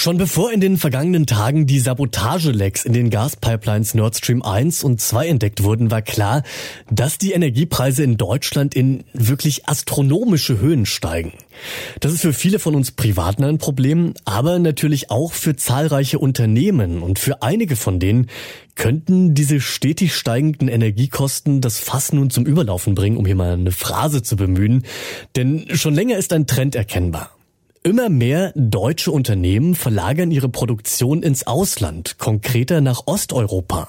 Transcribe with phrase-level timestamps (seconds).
[0.00, 5.00] Schon bevor in den vergangenen Tagen die Sabotagelecks in den Gaspipelines Nord Stream 1 und
[5.00, 6.44] 2 entdeckt wurden, war klar,
[6.88, 11.32] dass die Energiepreise in Deutschland in wirklich astronomische Höhen steigen.
[11.98, 17.02] Das ist für viele von uns Privaten ein Problem, aber natürlich auch für zahlreiche Unternehmen
[17.02, 18.28] und für einige von denen
[18.76, 23.72] könnten diese stetig steigenden Energiekosten das Fass nun zum Überlaufen bringen, um hier mal eine
[23.72, 24.84] Phrase zu bemühen,
[25.34, 27.32] denn schon länger ist ein Trend erkennbar.
[27.84, 33.88] Immer mehr deutsche Unternehmen verlagern ihre Produktion ins Ausland, konkreter nach Osteuropa.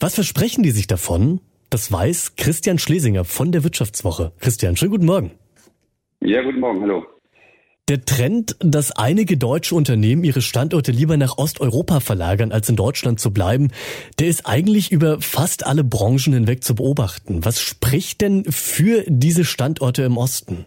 [0.00, 1.40] Was versprechen die sich davon?
[1.68, 4.32] Das weiß Christian Schlesinger von der Wirtschaftswoche.
[4.40, 5.32] Christian, schönen guten Morgen.
[6.20, 7.04] Ja, guten Morgen, hallo.
[7.88, 13.20] Der Trend, dass einige deutsche Unternehmen ihre Standorte lieber nach Osteuropa verlagern, als in Deutschland
[13.20, 13.68] zu bleiben,
[14.18, 17.44] der ist eigentlich über fast alle Branchen hinweg zu beobachten.
[17.44, 20.64] Was spricht denn für diese Standorte im Osten?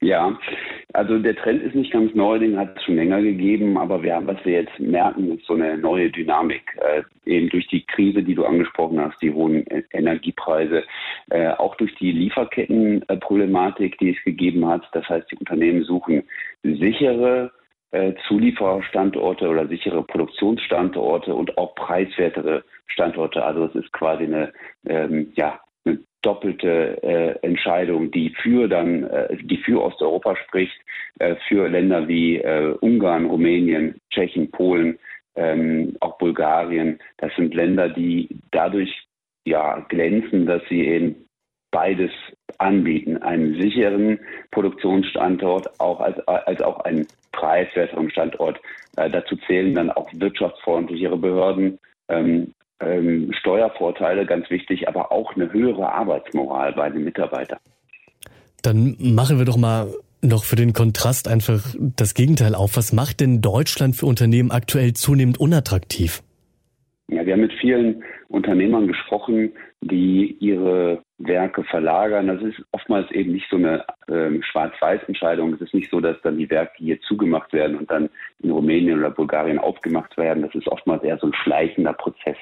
[0.00, 0.36] Ja,
[0.96, 4.18] also der Trend ist nicht ganz neu, den hat es schon länger gegeben, aber wir,
[4.24, 6.62] was wir jetzt merken, ist so eine neue Dynamik.
[6.80, 10.84] Äh, eben durch die Krise, die du angesprochen hast, die hohen Energiepreise,
[11.30, 14.88] äh, auch durch die Lieferkettenproblematik, die es gegeben hat.
[14.92, 16.22] Das heißt, die Unternehmen suchen
[16.62, 17.52] sichere
[17.90, 23.44] äh, Zulieferstandorte oder sichere Produktionsstandorte und auch preiswertere Standorte.
[23.44, 24.52] Also es ist quasi eine
[24.86, 25.60] ähm, ja,
[26.26, 30.76] doppelte äh, Entscheidung, die für dann, äh, die für Osteuropa spricht,
[31.20, 34.98] äh, für Länder wie äh, Ungarn, Rumänien, Tschechien, Polen,
[35.36, 36.98] ähm, auch Bulgarien.
[37.18, 39.06] Das sind Länder, die dadurch
[39.44, 41.28] ja glänzen, dass sie eben
[41.70, 42.10] beides
[42.58, 44.18] anbieten, einen sicheren
[44.50, 48.60] Produktionsstandort, auch als, als auch einen preiswerteren Standort.
[48.96, 55.52] Äh, dazu zählen dann auch wirtschaftsfreundlichere Behörden, ähm, ähm, Steuervorteile, ganz wichtig, aber auch eine
[55.52, 57.58] höhere Arbeitsmoral bei den Mitarbeitern.
[58.62, 59.88] Dann machen wir doch mal
[60.22, 62.76] noch für den Kontrast einfach das Gegenteil auf.
[62.76, 66.22] Was macht denn Deutschland für Unternehmen aktuell zunehmend unattraktiv?
[67.08, 72.26] Ja, wir haben mit vielen Unternehmern gesprochen, die ihre Werke verlagern.
[72.26, 75.54] Das ist oftmals eben nicht so eine äh, Schwarz-Weiß-Entscheidung.
[75.54, 78.10] Es ist nicht so, dass dann die Werke hier zugemacht werden und dann
[78.40, 80.42] in Rumänien oder Bulgarien aufgemacht werden.
[80.42, 82.36] Das ist oftmals eher so ein schleichender Prozess.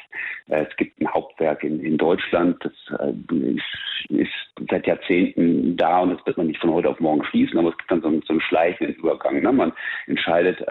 [0.48, 6.00] Äh, es gibt ein Hauptwerk in, in Deutschland, das äh, ist, ist, seit Jahrzehnten da
[6.00, 8.08] und das wird man nicht von heute auf morgen schließen, aber es gibt dann so
[8.08, 9.40] einen, so einen schleichenden Übergang.
[9.40, 9.52] Ne?
[9.52, 9.72] Man
[10.06, 10.64] entscheidet,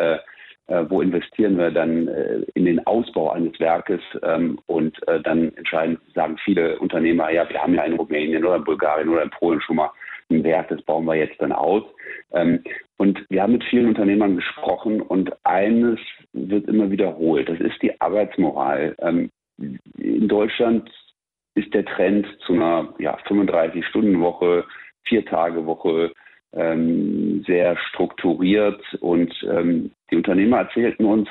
[0.68, 5.54] äh, wo investieren wir dann äh, in den Ausbau eines Werkes ähm, und äh, dann
[5.56, 9.30] entscheiden, sagen viele Unternehmer, ja, wir haben ja in Rumänien oder in Bulgarien oder in
[9.30, 9.92] Polen schon mal
[10.30, 11.84] ein Werk, das bauen wir jetzt dann aus.
[12.32, 12.64] Ähm,
[12.98, 16.00] und wir haben mit vielen Unternehmern gesprochen und eines
[16.32, 18.96] wird immer wiederholt, das ist die Arbeitsmoral.
[19.00, 19.30] Ähm,
[19.98, 20.90] in Deutschland
[21.56, 24.66] ist der Trend zu einer ja, 35-Stunden-Woche,
[25.04, 26.14] Vier-Tage-Woche,
[26.54, 31.30] ähm, sehr strukturiert und ähm, die Unternehmer erzählten uns,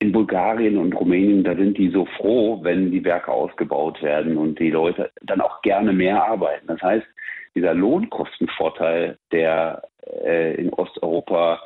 [0.00, 4.58] in Bulgarien und Rumänien, da sind die so froh, wenn die Werke ausgebaut werden und
[4.58, 6.66] die Leute dann auch gerne mehr arbeiten.
[6.68, 7.06] Das heißt,
[7.54, 9.82] dieser Lohnkostenvorteil, der
[10.24, 11.60] äh, in Osteuropa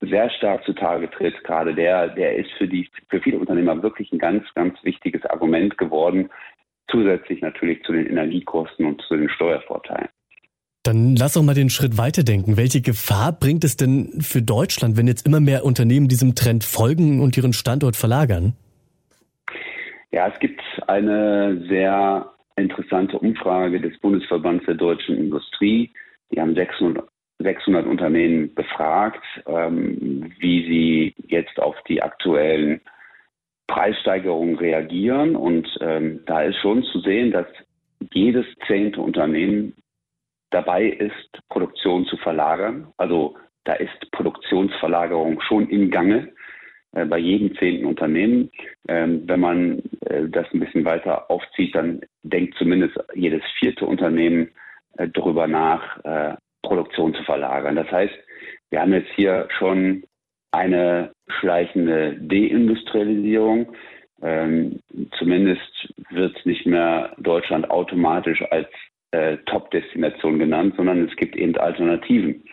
[0.00, 4.18] sehr stark zutage tritt, gerade der, der ist für die, für viele Unternehmer wirklich ein
[4.18, 6.30] ganz, ganz wichtiges Argument geworden,
[6.88, 10.08] zusätzlich natürlich zu den Energiekosten und zu den Steuervorteilen.
[10.86, 12.56] Dann lass doch mal den Schritt weiterdenken.
[12.56, 17.20] Welche Gefahr bringt es denn für Deutschland, wenn jetzt immer mehr Unternehmen diesem Trend folgen
[17.20, 18.52] und ihren Standort verlagern?
[20.12, 25.90] Ja, es gibt eine sehr interessante Umfrage des Bundesverbands der deutschen Industrie.
[26.30, 27.04] Die haben 600,
[27.40, 32.80] 600 Unternehmen befragt, ähm, wie sie jetzt auf die aktuellen
[33.66, 35.34] Preissteigerungen reagieren.
[35.34, 37.46] Und ähm, da ist schon zu sehen, dass
[38.12, 39.74] jedes zehnte Unternehmen
[40.50, 42.88] dabei ist, Produktion zu verlagern.
[42.96, 46.32] Also da ist Produktionsverlagerung schon im Gange
[46.92, 48.50] äh, bei jedem zehnten Unternehmen.
[48.88, 54.50] Ähm, wenn man äh, das ein bisschen weiter aufzieht, dann denkt zumindest jedes vierte Unternehmen
[54.96, 57.76] äh, darüber nach, äh, Produktion zu verlagern.
[57.76, 58.14] Das heißt,
[58.70, 60.04] wir haben jetzt hier schon
[60.50, 63.72] eine schleichende Deindustrialisierung.
[64.22, 64.80] Ähm,
[65.18, 68.68] zumindest wird nicht mehr Deutschland automatisch als
[69.12, 72.44] äh, Top-Destination genannt, sondern es gibt eben Alternativen.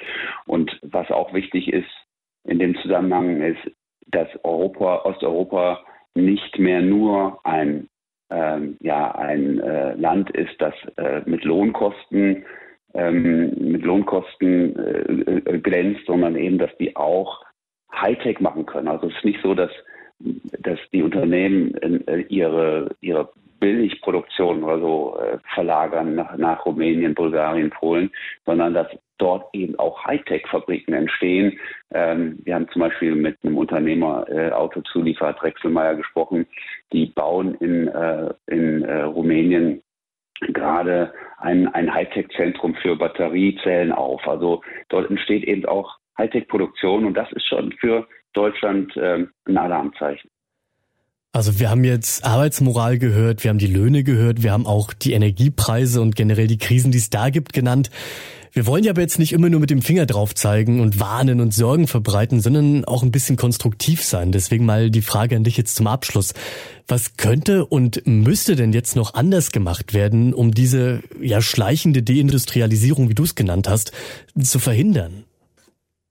[0.45, 1.89] Und was auch wichtig ist
[2.45, 3.71] in dem Zusammenhang ist,
[4.07, 5.83] dass Europa, Osteuropa
[6.15, 7.89] nicht mehr nur ein,
[8.29, 12.45] ähm, ja, ein äh, Land ist, das äh, mit Lohnkosten
[12.93, 17.43] ähm, mit Lohnkosten äh, äh, glänzt, sondern eben, dass die auch
[17.91, 18.87] Hightech machen können.
[18.87, 19.71] Also es ist nicht so, dass,
[20.59, 21.75] dass die Unternehmen
[22.07, 23.29] äh, ihre, ihre
[23.59, 28.11] Billigproduktion oder so äh, verlagern nach, nach Rumänien, Bulgarien, Polen,
[28.45, 28.87] sondern dass
[29.17, 31.57] dort eben auch Hightech-Fabriken entstehen.
[31.91, 36.45] Ähm, wir haben zum Beispiel mit einem Unternehmer, äh, Autozulieferer Drechselmeier gesprochen,
[36.91, 39.81] die bauen in, äh, in äh, Rumänien
[40.41, 44.27] gerade ein, ein Hightech-Zentrum für Batteriezellen auf.
[44.27, 50.29] Also dort entsteht eben auch Hightech-Produktion und das ist schon für Deutschland äh, ein Alarmzeichen.
[51.35, 55.13] Also wir haben jetzt Arbeitsmoral gehört, wir haben die Löhne gehört, wir haben auch die
[55.13, 57.89] Energiepreise und generell die Krisen, die es da gibt, genannt.
[58.51, 61.41] Wir wollen ja aber jetzt nicht immer nur mit dem Finger drauf zeigen und warnen
[61.41, 64.31] und Sorgen verbreiten, sondern auch ein bisschen konstruktiv sein.
[64.31, 66.35] Deswegen mal die Frage an dich jetzt zum Abschluss.
[66.87, 73.09] Was könnte und müsste denn jetzt noch anders gemacht werden, um diese ja schleichende Deindustrialisierung,
[73.09, 73.91] wie du es genannt hast,
[74.39, 75.23] zu verhindern?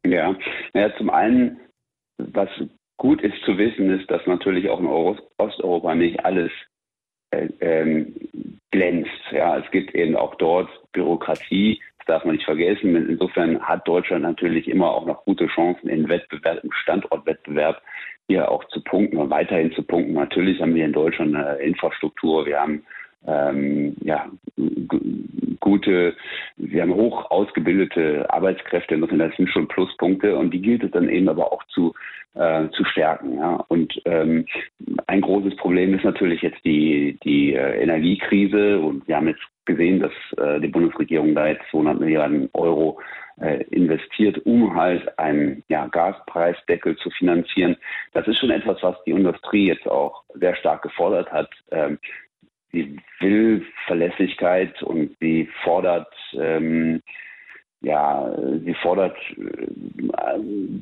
[0.04, 0.34] Ja,
[0.74, 1.58] ja zum einen,
[2.18, 2.48] was
[2.96, 6.50] gut ist zu wissen, ist, dass natürlich auch in Osteuropa nicht alles
[7.30, 8.14] äh, ähm,
[8.70, 9.10] glänzt.
[9.30, 12.94] Ja, es gibt eben auch dort Bürokratie, das darf man nicht vergessen.
[12.96, 17.82] Insofern hat Deutschland natürlich immer auch noch gute Chancen im Wettbewerb, im Standortwettbewerb
[18.28, 20.14] hier auch zu punkten und weiterhin zu punkten.
[20.14, 22.84] Natürlich haben wir in Deutschland eine Infrastruktur, wir haben
[23.26, 24.30] ähm, ja,
[25.60, 26.16] gute,
[26.56, 31.08] wir haben hoch ausgebildete Arbeitskräfte, insofern das sind schon Pluspunkte und die gilt es dann
[31.08, 31.94] eben aber auch zu,
[32.34, 33.36] äh, zu stärken.
[33.36, 33.64] Ja.
[33.68, 34.46] Und ähm,
[35.06, 40.00] ein großes Problem ist natürlich jetzt die, die äh, Energiekrise und wir haben jetzt gesehen,
[40.00, 43.00] dass äh, die Bundesregierung da jetzt 200 Milliarden Euro
[43.40, 47.76] äh, investiert, um halt einen ja, Gaspreisdeckel zu finanzieren.
[48.12, 51.50] Das ist schon etwas, was die Industrie jetzt auch sehr stark gefordert hat.
[51.70, 51.98] Ähm,
[52.72, 57.00] sie will Verlässlichkeit und sie fordert ähm,
[57.82, 58.32] ja,
[58.64, 59.66] sie fordert äh,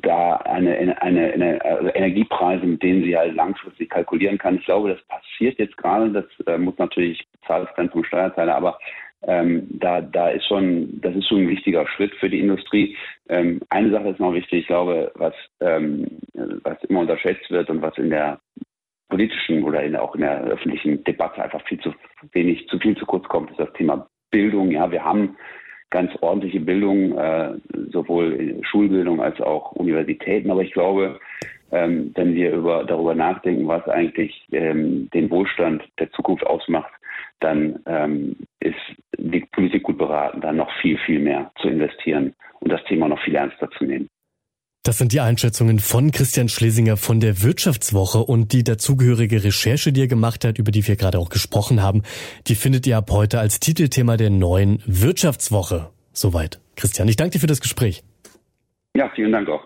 [0.01, 4.55] da eine, eine, eine, also Energiepreise, mit denen sie halt langfristig kalkulieren kann.
[4.55, 6.11] Ich glaube, das passiert jetzt gerade.
[6.11, 8.77] Das äh, muss natürlich bezahlt werden vom Steuerzahler, aber
[9.23, 12.95] ähm, da, da ist schon, das ist schon ein wichtiger Schritt für die Industrie.
[13.29, 16.07] Ähm, eine Sache ist noch wichtig, ich glaube, was, ähm,
[16.63, 18.39] was immer unterschätzt wird und was in der
[19.11, 21.93] politischen oder in, auch in der öffentlichen Debatte einfach viel zu
[22.31, 24.71] wenig, zu viel zu kurz kommt, ist das Thema Bildung.
[24.71, 25.35] Ja, wir haben
[25.91, 27.53] ganz ordentliche Bildung, äh,
[27.91, 30.49] sowohl Schulbildung als auch Universitäten.
[30.49, 31.19] Aber ich glaube,
[31.71, 36.91] ähm, wenn wir über, darüber nachdenken, was eigentlich ähm, den Wohlstand der Zukunft ausmacht,
[37.41, 38.75] dann ähm, ist
[39.17, 43.21] die Politik gut beraten, da noch viel, viel mehr zu investieren und das Thema noch
[43.21, 44.09] viel ernster zu nehmen.
[44.83, 50.01] Das sind die Einschätzungen von Christian Schlesinger von der Wirtschaftswoche und die dazugehörige Recherche, die
[50.01, 52.01] er gemacht hat, über die wir gerade auch gesprochen haben,
[52.47, 55.91] die findet ihr ab heute als Titelthema der neuen Wirtschaftswoche.
[56.13, 56.59] Soweit.
[56.75, 58.03] Christian, ich danke dir für das Gespräch.
[58.95, 59.61] Ja, vielen Dank auch.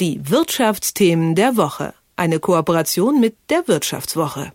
[0.00, 1.92] Die Wirtschaftsthemen der Woche.
[2.16, 4.52] Eine Kooperation mit der Wirtschaftswoche.